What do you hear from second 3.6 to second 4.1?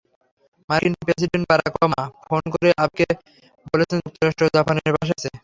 বলেছেন,